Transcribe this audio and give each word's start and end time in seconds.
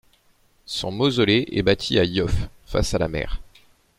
Son 0.65 0.89
mausolée 0.93 1.47
est 1.51 1.61
bâti 1.61 1.99
à 1.99 2.03
Yoff, 2.03 2.49
face 2.65 2.95
à 2.95 2.97
la 2.97 3.07
mer. 3.07 3.39